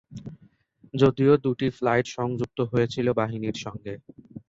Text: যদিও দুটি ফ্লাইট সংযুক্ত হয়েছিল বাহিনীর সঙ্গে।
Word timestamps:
যদিও 0.93 1.33
দুটি 1.45 1.67
ফ্লাইট 1.77 2.05
সংযুক্ত 2.15 2.59
হয়েছিল 2.71 3.07
বাহিনীর 3.19 3.57
সঙ্গে। 3.63 3.93